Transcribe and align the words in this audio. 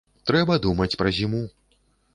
Трэба 0.29 0.57
думаць 0.65 0.97
пра 1.03 1.15
зіму. 1.19 1.47